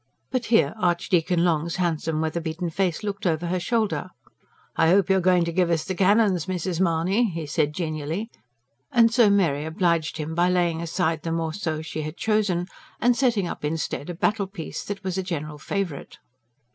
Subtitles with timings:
[0.31, 4.09] But here Archdeacon Long's handsome, weatherbeaten face looked over her shoulder.
[4.75, 6.79] "I hope you're going to give us the cannons, Mrs.
[6.81, 8.31] Mahony?" he said genially.
[8.91, 12.65] And so Mary obliged him by laying aside the MORCEAU she had chosen,
[12.99, 16.17] and setting up instead a "battle piece," that was a general favourite.